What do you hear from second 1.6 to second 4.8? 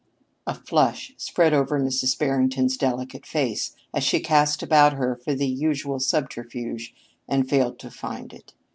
Mrs. Barrington's delicate face as she cast